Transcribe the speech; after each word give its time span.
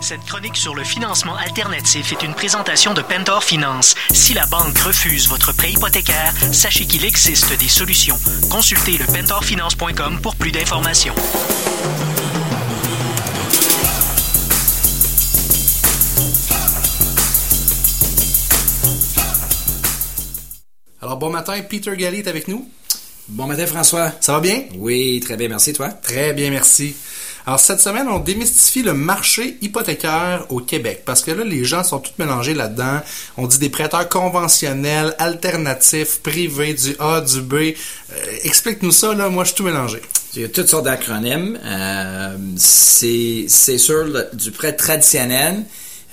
Cette 0.00 0.24
chronique 0.24 0.56
sur 0.56 0.74
le 0.74 0.84
financement 0.84 1.36
alternatif 1.36 2.12
est 2.12 2.22
une 2.22 2.34
présentation 2.34 2.94
de 2.94 3.02
Pentor 3.02 3.42
Finance. 3.42 3.94
Si 4.12 4.34
la 4.34 4.46
banque 4.46 4.78
refuse 4.78 5.28
votre 5.28 5.52
prêt 5.54 5.72
hypothécaire, 5.72 6.32
sachez 6.52 6.86
qu'il 6.86 7.04
existe 7.04 7.58
des 7.58 7.68
solutions. 7.68 8.18
Consultez 8.50 8.98
le 8.98 9.06
pentorfinance.com 9.06 10.20
pour 10.20 10.36
plus 10.36 10.52
d'informations. 10.52 11.14
Alors 21.00 21.16
bon 21.16 21.30
matin, 21.30 21.60
Peter 21.68 21.96
Galli 21.96 22.18
est 22.18 22.28
avec 22.28 22.48
nous. 22.48 22.70
Bon 23.28 23.46
matin 23.46 23.66
François. 23.66 24.12
Ça 24.20 24.32
va 24.34 24.40
bien? 24.40 24.62
Oui, 24.76 25.20
très 25.24 25.36
bien, 25.36 25.48
merci 25.48 25.72
toi. 25.72 25.88
Très 25.88 26.32
bien, 26.32 26.50
merci. 26.50 26.94
Alors 27.44 27.60
cette 27.60 27.80
semaine, 27.80 28.08
on 28.08 28.18
démystifie 28.18 28.82
le 28.82 28.92
marché 28.92 29.56
hypothécaire 29.62 30.46
au 30.48 30.60
Québec 30.60 31.02
parce 31.04 31.22
que 31.22 31.30
là, 31.32 31.44
les 31.44 31.64
gens 31.64 31.82
sont 31.84 31.98
tous 31.98 32.12
mélangés 32.18 32.54
là-dedans. 32.54 33.00
On 33.36 33.46
dit 33.46 33.58
des 33.58 33.68
prêteurs 33.68 34.08
conventionnels, 34.08 35.14
alternatifs, 35.18 36.20
privés, 36.22 36.74
du 36.74 36.94
A, 36.98 37.20
du 37.20 37.40
B. 37.42 37.54
Euh, 37.54 37.72
Explique-nous 38.44 38.90
ça, 38.92 39.14
là, 39.14 39.28
moi 39.28 39.44
je 39.44 39.48
suis 39.48 39.56
tout 39.56 39.64
mélangé. 39.64 40.00
Il 40.34 40.42
y 40.42 40.44
a 40.44 40.48
toutes 40.48 40.68
sortes 40.68 40.84
d'acronymes. 40.84 41.58
Euh, 41.64 42.36
c'est 42.56 43.48
sûr 43.48 44.04
le- 44.04 44.28
du 44.34 44.50
prêt 44.50 44.74
traditionnel 44.74 45.64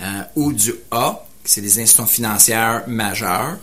euh, 0.02 0.06
ou 0.36 0.54
du 0.54 0.74
A, 0.92 1.26
c'est 1.46 1.62
des 1.62 1.80
institutions 1.80 2.06
financières 2.08 2.84
majeures. 2.88 3.58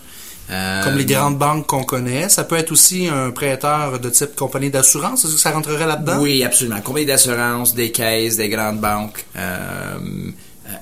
Euh, 0.51 0.83
Comme 0.85 0.97
les 0.97 1.05
grandes 1.05 1.39
banques 1.39 1.67
qu'on 1.67 1.85
connaît. 1.85 2.29
Ça 2.29 2.45
peut 2.45 2.57
être 2.57 2.73
aussi 2.73 3.09
un 3.09 3.31
prêteur 3.31 3.99
de 4.01 4.11
type 4.11 4.35
compagnie 4.37 4.71
d'assurance. 4.71 5.25
Est-ce 5.25 5.35
que 5.35 5.41
ça 5.41 5.51
rentrerait 5.53 5.87
là-dedans? 5.87 6.19
Oui, 6.21 6.43
absolument. 6.43 6.81
Compagnie 6.81 7.07
d'assurance, 7.07 7.75
des 7.75 7.93
caisses, 7.93 8.37
des 8.37 8.49
grandes 8.49 8.81
banques. 8.81 9.25
euh, 9.37 9.99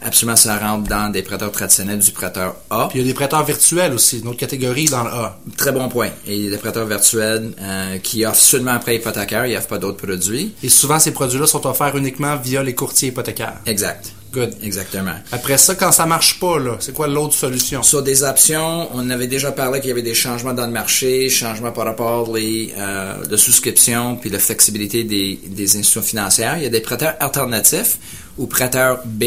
absolument, 0.02 0.36
ça 0.36 0.56
rentre 0.58 0.88
dans 0.88 1.10
des 1.10 1.22
prêteurs 1.22 1.50
traditionnels 1.52 1.98
du 1.98 2.10
prêteur 2.12 2.56
A. 2.70 2.88
Puis 2.88 2.98
il 2.98 3.02
y 3.02 3.04
a 3.04 3.08
des 3.08 3.14
prêteurs 3.14 3.44
virtuels 3.44 3.92
aussi, 3.94 4.20
une 4.20 4.28
autre 4.28 4.38
catégorie 4.38 4.86
dans 4.86 5.04
le 5.04 5.10
A. 5.10 5.38
Très 5.56 5.72
bon 5.72 5.88
point. 5.88 6.08
Et 6.26 6.36
il 6.36 6.44
y 6.44 6.48
a 6.48 6.50
des 6.50 6.58
prêteurs 6.58 6.86
virtuels 6.86 7.52
euh, 7.60 7.98
qui 7.98 8.24
offrent 8.26 8.36
seulement 8.40 8.72
un 8.72 8.78
prêt 8.78 8.96
hypothécaire, 8.96 9.46
ils 9.46 9.54
n'offrent 9.54 9.68
pas 9.68 9.78
d'autres 9.78 10.04
produits. 10.06 10.54
Et 10.62 10.68
souvent, 10.68 10.98
ces 10.98 11.12
produits-là 11.12 11.46
sont 11.46 11.66
offerts 11.66 11.96
uniquement 11.96 12.36
via 12.36 12.62
les 12.62 12.74
courtiers 12.74 13.08
hypothécaires. 13.08 13.60
Exact. 13.66 14.12
Exactement. 14.62 15.14
Après 15.32 15.58
ça, 15.58 15.74
quand 15.74 15.92
ça 15.92 16.06
marche 16.06 16.38
pas, 16.40 16.58
c'est 16.80 16.94
quoi 16.94 17.06
l'autre 17.06 17.34
solution? 17.34 17.82
Sur 17.82 18.02
des 18.02 18.22
options, 18.22 18.88
on 18.94 19.10
avait 19.10 19.26
déjà 19.26 19.52
parlé 19.52 19.80
qu'il 19.80 19.88
y 19.88 19.92
avait 19.92 20.02
des 20.02 20.14
changements 20.14 20.54
dans 20.54 20.66
le 20.66 20.72
marché, 20.72 21.28
changements 21.28 21.72
par 21.72 21.84
rapport 21.84 22.34
les 22.34 22.74
euh, 22.76 23.24
de 23.24 23.36
souscription 23.36 24.16
puis 24.16 24.30
la 24.30 24.38
flexibilité 24.38 25.04
des, 25.04 25.38
des 25.46 25.76
institutions 25.76 26.02
financières. 26.02 26.56
Il 26.58 26.64
y 26.64 26.66
a 26.66 26.70
des 26.70 26.80
prêteurs 26.80 27.14
alternatifs 27.20 27.98
ou 28.38 28.46
prêteurs 28.46 29.00
B. 29.04 29.24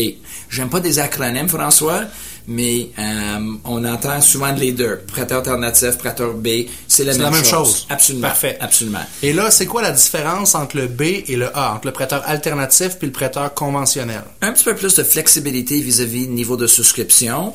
J'aime 0.49 0.69
pas 0.69 0.79
des 0.79 0.99
acronymes, 0.99 1.47
François, 1.49 2.01
mais 2.47 2.89
euh, 2.97 3.39
on 3.65 3.85
entend 3.85 4.19
souvent 4.21 4.51
les 4.51 4.71
deux. 4.71 5.01
Prêteur 5.07 5.39
alternatif, 5.39 5.97
prêteur 5.97 6.33
B, 6.33 6.47
c'est 6.87 7.03
la, 7.03 7.13
C'est 7.13 7.19
même, 7.19 7.31
la 7.31 7.31
même 7.37 7.45
chose. 7.45 7.67
chose. 7.67 7.85
Absolument. 7.89 8.27
Parfait. 8.27 8.57
Absolument. 8.59 9.05
Et 9.21 9.31
là, 9.33 9.51
c'est 9.51 9.65
quoi 9.67 9.81
la 9.81 9.91
différence 9.91 10.55
entre 10.55 10.77
le 10.77 10.87
B 10.87 11.01
et 11.27 11.35
le 11.35 11.55
A, 11.55 11.73
entre 11.73 11.85
le 11.87 11.93
prêteur 11.93 12.23
alternatif 12.27 12.97
puis 12.97 13.07
le 13.07 13.13
prêteur 13.13 13.53
conventionnel? 13.53 14.21
un 14.41 14.51
petit 14.51 14.63
peu 14.63 14.75
plus 14.75 14.95
de 14.95 15.03
flexibilité 15.03 15.79
vis-à-vis 15.79 16.25
du 16.27 16.33
niveau 16.33 16.57
de 16.57 16.67
souscription 16.67 17.53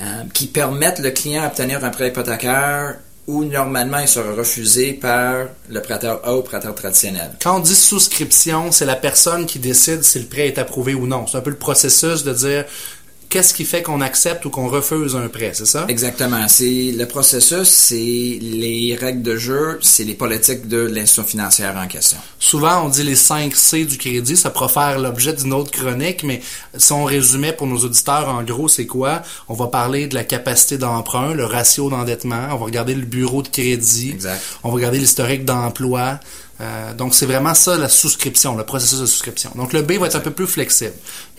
euh, 0.00 0.02
qui 0.32 0.46
permettent 0.46 0.98
le 0.98 1.10
client 1.10 1.44
d'obtenir 1.44 1.84
un 1.84 1.90
prêt 1.90 2.08
hypothécaire 2.08 2.96
où 3.26 3.44
normalement 3.44 3.98
il 3.98 4.08
sera 4.08 4.32
refusé 4.32 4.92
par 4.92 5.46
le 5.68 5.80
prêteur 5.80 6.20
A 6.24 6.36
ou 6.36 6.42
prêteur 6.42 6.74
traditionnel. 6.74 7.30
Quand 7.42 7.56
on 7.56 7.60
dit 7.60 7.74
souscription, 7.74 8.70
c'est 8.70 8.84
la 8.84 8.96
personne 8.96 9.46
qui 9.46 9.58
décide 9.58 10.02
si 10.02 10.18
le 10.18 10.26
prêt 10.26 10.48
est 10.48 10.58
approuvé 10.58 10.94
ou 10.94 11.06
non. 11.06 11.26
C'est 11.26 11.38
un 11.38 11.40
peu 11.40 11.50
le 11.50 11.56
processus 11.56 12.22
de 12.22 12.32
dire 12.32 12.64
qu'est-ce 13.34 13.52
qui 13.52 13.64
fait 13.64 13.82
qu'on 13.82 14.00
accepte 14.00 14.44
ou 14.44 14.50
qu'on 14.50 14.68
refuse 14.68 15.16
un 15.16 15.26
prêt, 15.26 15.50
c'est 15.54 15.66
ça? 15.66 15.86
Exactement. 15.88 16.46
C'est 16.46 16.94
le 16.96 17.04
processus, 17.06 17.66
c'est 17.68 18.38
les 18.40 18.96
règles 18.98 19.22
de 19.22 19.36
jeu, 19.36 19.80
c'est 19.82 20.04
les 20.04 20.14
politiques 20.14 20.68
de 20.68 20.78
l'institution 20.78 21.24
financière 21.24 21.76
en 21.76 21.88
question. 21.88 22.16
Souvent, 22.38 22.84
on 22.84 22.88
dit 22.90 23.02
les 23.02 23.16
5 23.16 23.56
C 23.56 23.86
du 23.86 23.98
crédit, 23.98 24.36
ça 24.36 24.50
pourrait 24.50 24.68
faire 24.68 25.00
l'objet 25.00 25.32
d'une 25.32 25.52
autre 25.52 25.72
chronique, 25.72 26.22
mais 26.22 26.40
si 26.76 26.92
on 26.92 27.02
résumait 27.02 27.52
pour 27.52 27.66
nos 27.66 27.78
auditeurs, 27.78 28.28
en 28.28 28.44
gros, 28.44 28.68
c'est 28.68 28.86
quoi? 28.86 29.22
On 29.48 29.54
va 29.54 29.66
parler 29.66 30.06
de 30.06 30.14
la 30.14 30.22
capacité 30.22 30.78
d'emprunt, 30.78 31.34
le 31.34 31.44
ratio 31.44 31.90
d'endettement, 31.90 32.46
on 32.52 32.56
va 32.58 32.64
regarder 32.66 32.94
le 32.94 33.04
bureau 33.04 33.42
de 33.42 33.48
crédit, 33.48 34.10
Exact. 34.12 34.40
on 34.62 34.68
va 34.68 34.74
regarder 34.76 35.00
l'historique 35.00 35.44
d'emploi. 35.44 36.20
Euh, 36.64 36.94
donc, 36.94 37.14
c'est 37.14 37.26
vraiment 37.26 37.54
ça, 37.54 37.76
la 37.76 37.88
souscription, 37.88 38.56
le 38.56 38.64
processus 38.64 38.98
de 39.00 39.06
souscription. 39.06 39.50
Donc, 39.54 39.72
le 39.72 39.82
B 39.82 39.92
va 39.92 40.06
être 40.06 40.16
un 40.16 40.20
peu 40.20 40.30
plus 40.30 40.46
flexible. 40.46 40.94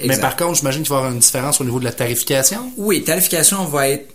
Mais 0.06 0.18
par 0.20 0.36
contre, 0.36 0.56
j'imagine 0.60 0.84
qu'il 0.84 0.90
va 0.90 0.96
y 0.96 1.00
avoir 1.00 1.12
une 1.14 1.20
différence 1.20 1.60
au 1.60 1.64
niveau 1.64 1.80
de 1.80 1.86
la 1.86 1.92
tarification? 1.94 2.72
Oui, 2.78 3.04
tarification 3.04 3.66
va 3.66 3.90
être 3.90 4.10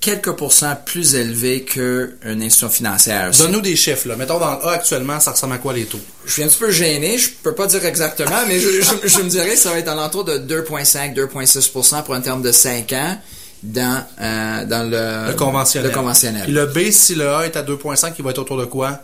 quelques 0.00 0.32
pourcents 0.32 0.76
plus 0.84 1.14
élevé 1.14 1.62
qu'une 1.64 2.42
institution 2.42 2.68
financière. 2.68 3.30
Donne-nous 3.38 3.60
des 3.62 3.74
chiffres, 3.76 4.06
là. 4.08 4.16
Mettons, 4.16 4.38
dans 4.38 4.54
le 4.56 4.64
A, 4.66 4.72
actuellement, 4.72 5.18
ça 5.20 5.32
ressemble 5.32 5.54
à 5.54 5.58
quoi 5.58 5.72
les 5.72 5.86
taux? 5.86 6.00
Je 6.26 6.32
suis 6.32 6.42
un 6.44 6.48
petit 6.48 6.58
peu 6.58 6.70
gêné, 6.70 7.18
je 7.18 7.30
peux 7.42 7.54
pas 7.54 7.66
dire 7.66 7.84
exactement, 7.84 8.36
mais 8.46 8.60
je, 8.60 8.68
je- 8.82 9.08
je 9.08 9.18
me 9.22 9.28
dirais 9.28 9.50
que 9.50 9.56
ça 9.56 9.70
va 9.70 9.78
être 9.78 9.88
alentour 9.88 10.24
de 10.24 10.38
2,5, 10.38 11.14
2,6 11.14 12.02
pour 12.04 12.14
un 12.14 12.20
terme 12.20 12.42
de 12.42 12.52
5 12.52 12.92
ans 12.92 13.18
dans, 13.62 14.04
euh, 14.20 14.64
dans 14.66 14.88
le, 14.88 15.32
Le 15.32 15.36
conventionnel. 15.36 15.90
le 15.90 15.96
conventionnel. 15.96 16.52
Le 16.52 16.66
B, 16.66 16.90
si 16.92 17.14
le 17.14 17.28
A 17.28 17.46
est 17.46 17.56
à 17.56 17.62
2,5, 17.62 18.12
il 18.18 18.24
va 18.24 18.30
être 18.30 18.38
autour 18.38 18.58
de 18.58 18.66
quoi? 18.66 19.00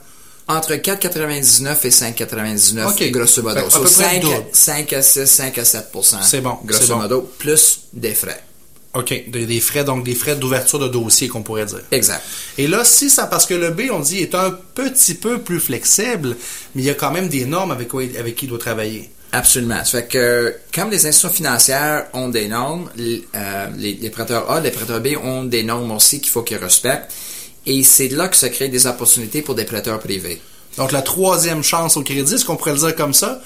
Entre 0.48 0.74
4,99 0.74 1.76
et 1.84 1.90
5,99 1.90 2.86
Ok. 2.88 3.10
grosso 3.10 3.42
modo. 3.42 3.60
So, 3.70 3.78
peu 3.78 3.84
près 3.84 3.92
5, 3.92 4.20
double. 4.22 4.44
5 4.52 4.92
à 4.92 5.02
6, 5.02 5.26
5 5.26 5.58
à 5.58 5.62
7% 5.64 6.16
C'est 6.22 6.40
bon, 6.40 6.58
Grosso 6.64 6.88
bon. 6.94 7.00
modo, 7.02 7.22
plus 7.38 7.82
des 7.92 8.14
frais. 8.14 8.42
OK. 8.94 9.24
Des, 9.30 9.46
des 9.46 9.60
frais, 9.60 9.84
donc 9.84 10.04
des 10.04 10.14
frais 10.14 10.36
d'ouverture 10.36 10.78
de 10.78 10.88
dossier, 10.88 11.28
qu'on 11.28 11.42
pourrait 11.42 11.64
dire. 11.66 11.80
Exact. 11.92 12.22
Et 12.58 12.66
là, 12.66 12.84
si 12.84 13.08
ça, 13.08 13.26
parce 13.26 13.46
que 13.46 13.54
le 13.54 13.70
B, 13.70 13.82
on 13.90 14.00
dit, 14.00 14.18
est 14.18 14.34
un 14.34 14.50
petit 14.74 15.14
peu 15.14 15.38
plus 15.40 15.60
flexible, 15.60 16.36
mais 16.74 16.82
il 16.82 16.84
y 16.86 16.90
a 16.90 16.94
quand 16.94 17.10
même 17.12 17.28
des 17.28 17.44
normes 17.46 17.70
avec, 17.70 17.88
quoi- 17.88 18.02
avec 18.18 18.34
qui 18.36 18.44
il 18.46 18.48
doit 18.48 18.58
travailler. 18.58 19.10
Absolument. 19.34 19.82
Ça 19.84 20.00
fait 20.02 20.08
que, 20.08 20.54
comme 20.74 20.90
les 20.90 21.06
institutions 21.06 21.30
financières 21.30 22.06
ont 22.12 22.28
des 22.28 22.48
normes, 22.48 22.90
les, 22.96 23.26
euh, 23.34 23.66
les- 23.78 23.94
les 23.94 24.10
prêteurs 24.10 24.50
A, 24.50 24.60
les 24.60 24.70
prêteurs 24.70 25.00
B 25.00 25.16
ont 25.22 25.44
des 25.44 25.62
normes 25.62 25.90
aussi 25.92 26.20
qu'il 26.20 26.30
faut 26.30 26.42
qu'ils 26.42 26.58
respectent. 26.58 27.10
Et 27.66 27.82
c'est 27.84 28.08
là 28.08 28.28
que 28.28 28.36
se 28.36 28.46
créent 28.46 28.68
des 28.68 28.86
opportunités 28.86 29.42
pour 29.42 29.54
des 29.54 29.64
prêteurs 29.64 30.00
privés. 30.00 30.40
Donc, 30.78 30.92
la 30.92 31.02
troisième 31.02 31.62
chance 31.62 31.96
au 31.96 32.02
crédit, 32.02 32.34
est-ce 32.34 32.44
qu'on 32.44 32.56
pourrait 32.56 32.72
le 32.72 32.78
dire 32.78 32.96
comme 32.96 33.12
ça? 33.12 33.40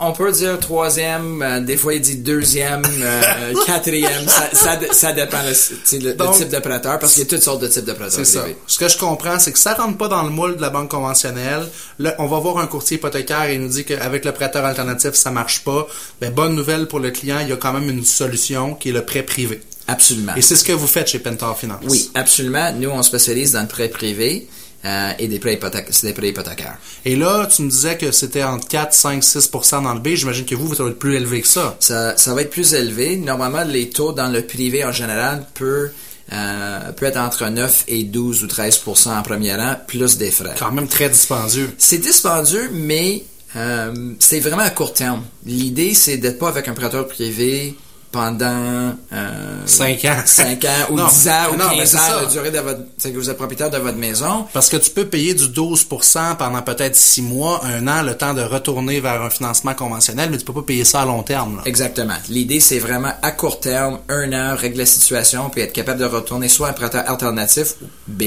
On, 0.00 0.10
peut 0.10 0.32
dire 0.32 0.58
troisième, 0.58 1.42
euh, 1.42 1.60
des 1.60 1.76
fois 1.76 1.94
il 1.94 2.00
dit 2.00 2.16
deuxième, 2.16 2.82
euh, 2.84 3.54
quatrième, 3.66 4.26
ça, 4.26 4.48
ça, 4.52 4.80
ça 4.90 5.12
dépend 5.12 5.38
le, 5.44 5.52
type 5.84 6.48
de 6.48 6.58
prêteur, 6.58 6.98
parce 6.98 7.12
qu'il 7.12 7.22
y 7.22 7.26
a 7.26 7.28
toutes 7.28 7.42
sortes 7.42 7.62
de 7.62 7.68
types 7.68 7.84
de 7.84 7.92
prêteurs 7.92 8.10
C'est 8.10 8.24
ça. 8.24 8.44
Ce 8.66 8.78
que 8.80 8.88
je 8.88 8.98
comprends, 8.98 9.38
c'est 9.38 9.52
que 9.52 9.60
ça 9.60 9.74
rentre 9.74 9.96
pas 9.96 10.08
dans 10.08 10.24
le 10.24 10.30
moule 10.30 10.56
de 10.56 10.60
la 10.60 10.70
banque 10.70 10.90
conventionnelle. 10.90 11.68
Là, 12.00 12.16
on 12.18 12.26
va 12.26 12.40
voir 12.40 12.58
un 12.58 12.66
courtier 12.66 12.96
hypothécaire 12.96 13.44
et 13.44 13.54
il 13.54 13.60
nous 13.60 13.68
dit 13.68 13.84
qu'avec 13.84 14.24
le 14.24 14.32
prêteur 14.32 14.64
alternatif, 14.64 15.12
ça 15.12 15.30
marche 15.30 15.62
pas. 15.62 15.86
Ben, 16.20 16.32
bonne 16.32 16.56
nouvelle 16.56 16.88
pour 16.88 16.98
le 16.98 17.12
client, 17.12 17.38
il 17.42 17.48
y 17.48 17.52
a 17.52 17.56
quand 17.56 17.72
même 17.72 17.88
une 17.88 18.04
solution 18.04 18.74
qui 18.74 18.88
est 18.88 18.92
le 18.92 19.04
prêt 19.04 19.22
privé. 19.22 19.60
Absolument. 19.88 20.34
Et 20.36 20.42
c'est 20.42 20.56
ce 20.56 20.64
que 20.64 20.72
vous 20.72 20.86
faites 20.86 21.08
chez 21.08 21.18
Pentar 21.18 21.58
Finance. 21.58 21.80
Oui, 21.88 22.10
absolument. 22.14 22.72
Nous, 22.72 22.90
on 22.90 23.02
spécialise 23.02 23.52
dans 23.52 23.62
le 23.62 23.68
prêt 23.68 23.88
privé 23.88 24.48
euh, 24.84 25.12
et 25.18 25.28
des 25.28 25.38
prêts, 25.38 25.58
des 26.02 26.12
prêts 26.12 26.28
hypothécaires. 26.28 26.78
Et 27.04 27.16
là, 27.16 27.46
tu 27.46 27.62
me 27.62 27.70
disais 27.70 27.96
que 27.96 28.10
c'était 28.10 28.44
entre 28.44 28.68
4, 28.68 28.92
5, 28.92 29.22
6% 29.22 29.82
dans 29.82 29.94
le 29.94 30.00
B. 30.00 30.08
J'imagine 30.14 30.44
que 30.44 30.54
vous, 30.54 30.68
vous 30.68 30.82
êtes 30.82 30.98
plus 30.98 31.16
élevé 31.16 31.40
que 31.40 31.48
ça. 31.48 31.76
Ça, 31.80 32.16
ça 32.16 32.34
va 32.34 32.42
être 32.42 32.50
plus 32.50 32.74
élevé. 32.74 33.16
Normalement, 33.16 33.64
les 33.64 33.90
taux 33.90 34.12
dans 34.12 34.28
le 34.28 34.42
privé 34.42 34.84
en 34.84 34.92
général 34.92 35.46
peut, 35.54 35.90
euh, 36.32 36.92
peut 36.92 37.06
être 37.06 37.18
entre 37.18 37.48
9 37.48 37.84
et 37.88 38.04
12 38.04 38.44
ou 38.44 38.46
13% 38.46 39.16
en 39.16 39.22
premier 39.22 39.54
rang, 39.54 39.76
plus 39.86 40.18
des 40.18 40.30
frais. 40.30 40.54
Quand 40.58 40.72
même 40.72 40.88
très 40.88 41.08
dispendieux. 41.08 41.72
C'est 41.78 41.98
dispendieux, 41.98 42.70
mais 42.72 43.24
euh, 43.56 44.14
c'est 44.18 44.40
vraiment 44.40 44.62
à 44.62 44.70
court 44.70 44.92
terme. 44.92 45.24
L'idée, 45.44 45.94
c'est 45.94 46.16
d'être 46.16 46.38
pas 46.38 46.48
avec 46.48 46.68
un 46.68 46.74
prêteur 46.74 47.06
privé 47.06 47.74
pendant 48.16 48.94
euh, 49.12 49.62
5 49.66 50.04
ans. 50.06 50.16
5 50.24 50.64
ans 50.64 50.68
ou 50.90 50.94
Non. 50.96 51.06
10 51.06 51.28
ans 51.28 51.32
ou 51.52 51.56
Non, 51.56 51.64
mais 51.70 51.76
15 51.80 51.90
c'est 51.90 51.96
ans 51.98 52.00
ça. 52.00 52.20
la 52.22 52.26
durée 52.26 52.50
de 52.50 52.58
votre 52.60 52.80
c'est 52.96 53.12
que 53.12 53.18
vous 53.18 53.28
êtes 53.28 53.36
propriétaire 53.36 53.68
de 53.70 53.76
votre 53.76 53.98
maison. 53.98 54.46
Parce 54.54 54.70
que 54.70 54.78
tu 54.78 54.90
peux 54.90 55.04
payer 55.06 55.34
du 55.34 55.44
12% 55.48 56.36
pendant 56.38 56.62
peut-être 56.62 56.96
6 56.96 57.20
mois, 57.22 57.60
un 57.64 57.86
an, 57.88 58.02
le 58.02 58.14
temps 58.16 58.32
de 58.32 58.40
retourner 58.40 59.00
vers 59.00 59.20
un 59.20 59.28
financement 59.28 59.74
conventionnel, 59.74 60.30
mais 60.30 60.38
tu 60.38 60.44
peux 60.46 60.54
pas 60.54 60.62
payer 60.62 60.84
ça 60.84 61.02
à 61.02 61.04
long 61.04 61.22
terme. 61.22 61.56
là. 61.56 61.62
Exactement. 61.66 62.14
L'idée, 62.30 62.60
c'est 62.60 62.78
vraiment 62.78 63.12
à 63.22 63.32
court 63.32 63.60
terme, 63.60 63.98
un 64.08 64.32
an, 64.32 64.56
régler 64.56 64.78
la 64.80 64.86
situation, 64.86 65.50
puis 65.50 65.60
être 65.60 65.74
capable 65.74 66.00
de 66.00 66.06
retourner 66.06 66.48
soit 66.48 66.68
un 66.68 66.72
prêteur 66.72 67.08
alternatif 67.08 67.74
B 68.08 68.22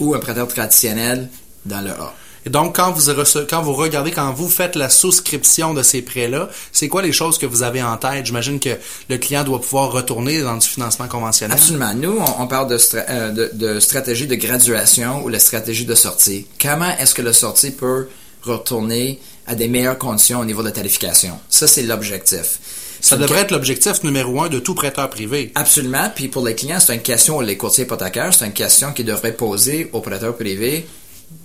ou 0.00 0.14
un 0.14 0.18
prêteur 0.18 0.48
traditionnel 0.48 1.28
dans 1.64 1.80
le 1.80 1.90
A. 1.90 2.12
Et 2.44 2.50
donc, 2.50 2.76
quand 2.76 2.90
vous, 2.90 3.12
quand 3.48 3.62
vous 3.62 3.72
regardez, 3.74 4.10
quand 4.10 4.32
vous 4.32 4.48
faites 4.48 4.74
la 4.74 4.88
souscription 4.88 5.74
de 5.74 5.82
ces 5.82 6.02
prêts-là, 6.02 6.48
c'est 6.72 6.88
quoi 6.88 7.02
les 7.02 7.12
choses 7.12 7.38
que 7.38 7.46
vous 7.46 7.62
avez 7.62 7.82
en 7.82 7.96
tête? 7.96 8.26
J'imagine 8.26 8.58
que 8.58 8.70
le 9.08 9.18
client 9.18 9.44
doit 9.44 9.60
pouvoir 9.60 9.92
retourner 9.92 10.42
dans 10.42 10.56
du 10.56 10.66
financement 10.66 11.06
conventionnel. 11.06 11.56
Absolument. 11.56 11.94
Nous, 11.94 12.18
on, 12.18 12.42
on 12.42 12.46
parle 12.48 12.68
de, 12.68 12.78
stra- 12.78 13.04
euh, 13.08 13.30
de, 13.30 13.50
de 13.52 13.80
stratégie 13.80 14.26
de 14.26 14.34
graduation 14.34 15.22
ou 15.24 15.28
la 15.28 15.38
stratégie 15.38 15.84
de 15.84 15.94
sortie. 15.94 16.46
Comment 16.60 16.96
est-ce 16.98 17.14
que 17.14 17.22
le 17.22 17.32
sortie 17.32 17.70
peut 17.70 18.08
retourner 18.42 19.20
à 19.46 19.54
des 19.54 19.68
meilleures 19.68 19.98
conditions 19.98 20.40
au 20.40 20.44
niveau 20.44 20.62
de 20.62 20.66
la 20.68 20.72
tarification? 20.72 21.38
Ça, 21.48 21.68
c'est 21.68 21.82
l'objectif. 21.84 22.58
Ça 23.00 23.16
devrait 23.16 23.40
être 23.40 23.50
l'objectif 23.50 24.04
numéro 24.04 24.42
un 24.42 24.48
de 24.48 24.60
tout 24.60 24.74
prêteur 24.74 25.10
privé. 25.10 25.50
Absolument. 25.56 26.10
Puis 26.14 26.28
pour 26.28 26.44
les 26.44 26.54
clients, 26.54 26.78
c'est 26.78 26.94
une 26.94 27.02
question, 27.02 27.40
les 27.40 27.56
courtiers 27.56 27.84
hypothécaires, 27.84 28.32
c'est 28.32 28.46
une 28.46 28.52
question 28.52 28.92
qu'ils 28.92 29.06
devraient 29.06 29.32
poser 29.32 29.90
aux 29.92 30.00
prêteurs 30.00 30.36
privés. 30.36 30.86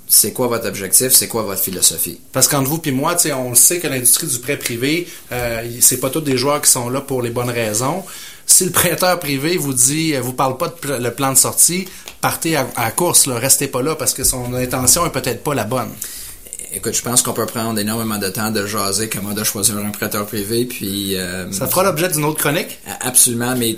C'est 0.09 0.31
quoi 0.31 0.47
votre 0.47 0.67
objectif? 0.67 1.11
C'est 1.11 1.27
quoi 1.27 1.43
votre 1.43 1.61
philosophie? 1.61 2.19
Parce 2.31 2.47
qu'entre 2.47 2.69
vous 2.69 2.81
et 2.85 2.91
moi, 2.91 3.17
on 3.35 3.49
le 3.49 3.55
sait 3.55 3.79
que 3.79 3.87
l'industrie 3.87 4.27
du 4.27 4.39
prêt 4.39 4.57
privé, 4.57 5.07
euh, 5.31 5.61
c'est 5.81 5.99
pas 5.99 6.09
tous 6.09 6.21
des 6.21 6.37
joueurs 6.37 6.61
qui 6.61 6.71
sont 6.71 6.89
là 6.89 7.01
pour 7.01 7.21
les 7.21 7.29
bonnes 7.29 7.49
raisons. 7.49 8.03
Si 8.45 8.63
le 8.63 8.71
prêteur 8.71 9.19
privé 9.19 9.57
vous 9.57 9.73
dit, 9.73 10.15
vous 10.15 10.31
parle 10.31 10.57
pas 10.57 10.69
de 10.69 10.93
le 11.03 11.11
plan 11.11 11.33
de 11.33 11.37
sortie, 11.37 11.87
partez 12.21 12.55
à, 12.55 12.65
à 12.77 12.91
course, 12.91 13.25
là, 13.25 13.37
restez 13.37 13.67
pas 13.67 13.81
là 13.81 13.95
parce 13.95 14.13
que 14.13 14.23
son 14.23 14.53
intention 14.53 15.05
est 15.05 15.11
peut-être 15.11 15.43
pas 15.43 15.53
la 15.53 15.65
bonne. 15.65 15.91
Écoute, 16.73 16.93
je 16.93 17.01
pense 17.01 17.21
qu'on 17.21 17.33
peut 17.33 17.45
prendre 17.45 17.79
énormément 17.79 18.17
de 18.17 18.27
temps 18.27 18.51
de 18.51 18.67
jaser 18.67 19.07
comment 19.09 19.33
de 19.33 19.43
choisir 19.43 19.77
un 19.77 19.89
prêteur 19.89 20.25
privé, 20.25 20.65
puis... 20.65 21.15
Euh, 21.15 21.49
ça 21.51 21.65
fera 21.67 21.83
l'objet 21.83 22.09
d'une 22.09 22.25
autre 22.25 22.39
chronique? 22.39 22.79
Absolument, 23.01 23.55
mais 23.55 23.75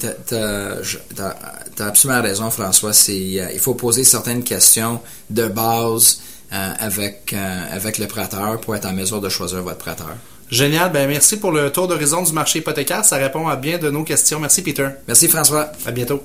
tu 1.80 1.84
as, 1.84 1.88
absolument 1.88 2.22
raison, 2.22 2.50
François. 2.52 2.94
C'est 2.94 3.40
euh, 3.40 3.52
Il 3.54 3.60
faut 3.60 3.74
poser 3.74 4.04
certaines 4.04 4.44
questions 4.44 5.02
de 5.30 5.48
base 5.48 6.22
euh, 6.52 6.74
avec, 6.80 7.34
avec 7.34 7.98
le 7.98 8.08
prêteur 8.08 8.60
pour 8.60 8.76
être 8.76 8.86
en 8.86 8.94
mesure 8.94 9.22
de 9.22 9.30
choisir 9.30 9.62
votre 9.62 9.78
prêteur. 9.78 10.16
Génial. 10.52 10.92
Ben, 10.92 11.08
merci 11.08 11.38
pour 11.38 11.52
le 11.52 11.72
tour 11.72 11.88
d'horizon 11.88 12.24
du 12.24 12.34
marché 12.34 12.60
hypothécaire. 12.60 13.06
Ça 13.06 13.18
répond 13.18 13.48
à 13.48 13.56
bien 13.56 13.78
de 13.78 13.90
nos 13.90 14.04
questions. 14.04 14.40
Merci, 14.40 14.62
Peter. 14.62 14.88
Merci, 15.08 15.28
François. 15.28 15.72
À 15.86 15.92
bientôt. 15.92 16.24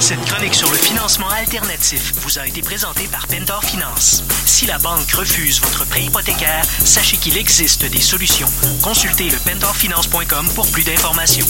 Cette 0.00 0.24
chronique 0.26 0.54
sur 0.54 0.70
le 0.70 0.76
financement 0.76 1.28
alternatif 1.28 2.12
vous 2.22 2.38
a 2.38 2.46
été 2.46 2.62
présentée 2.62 3.08
par 3.10 3.26
Pentor 3.26 3.64
Finance. 3.64 4.22
Si 4.46 4.66
la 4.66 4.78
banque 4.78 5.10
refuse 5.10 5.60
votre 5.60 5.84
prêt 5.86 6.04
hypothécaire, 6.04 6.64
sachez 6.84 7.16
qu'il 7.16 7.36
existe 7.36 7.84
des 7.84 8.00
solutions. 8.00 8.48
Consultez 8.82 9.28
le 9.28 9.38
pentorfinance.com 9.38 10.48
pour 10.54 10.70
plus 10.70 10.84
d'informations. 10.84 11.46